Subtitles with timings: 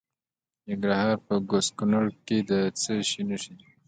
[0.65, 2.51] د ننګرهار په کوز کونړ کې د
[2.81, 3.67] څه شي نښې دي؟